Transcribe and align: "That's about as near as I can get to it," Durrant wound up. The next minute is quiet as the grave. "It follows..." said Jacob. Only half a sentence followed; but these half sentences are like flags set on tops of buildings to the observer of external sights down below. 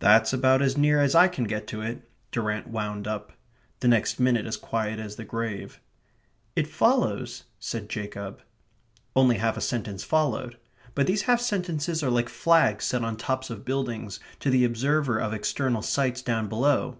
"That's 0.00 0.32
about 0.32 0.60
as 0.60 0.76
near 0.76 1.00
as 1.00 1.14
I 1.14 1.28
can 1.28 1.44
get 1.44 1.68
to 1.68 1.82
it," 1.82 2.02
Durrant 2.32 2.66
wound 2.66 3.06
up. 3.06 3.32
The 3.78 3.86
next 3.86 4.18
minute 4.18 4.44
is 4.44 4.56
quiet 4.56 4.98
as 4.98 5.14
the 5.14 5.24
grave. 5.24 5.80
"It 6.56 6.66
follows..." 6.66 7.44
said 7.60 7.88
Jacob. 7.88 8.42
Only 9.14 9.36
half 9.36 9.56
a 9.56 9.60
sentence 9.60 10.02
followed; 10.02 10.56
but 10.96 11.06
these 11.06 11.22
half 11.30 11.40
sentences 11.40 12.02
are 12.02 12.10
like 12.10 12.28
flags 12.28 12.86
set 12.86 13.04
on 13.04 13.16
tops 13.16 13.50
of 13.50 13.64
buildings 13.64 14.18
to 14.40 14.50
the 14.50 14.64
observer 14.64 15.20
of 15.20 15.32
external 15.32 15.82
sights 15.82 16.22
down 16.22 16.48
below. 16.48 16.98